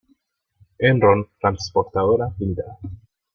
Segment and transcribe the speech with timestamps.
[0.79, 2.75] Enron Transportadora Ltda.